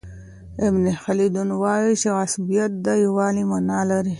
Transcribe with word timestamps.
ابن 0.67 0.83
خلدون 1.03 1.49
وايي 1.61 1.93
چي 2.01 2.09
عصبیت 2.21 2.71
د 2.85 2.87
یووالي 3.05 3.43
معنی 3.49 3.81
لري. 3.89 4.09